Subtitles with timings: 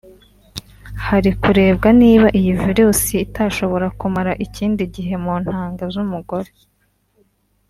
[1.07, 6.49] hari kurebwa niba iyi virus itashobora kumara ikindi gihe mu ntanga z’umugore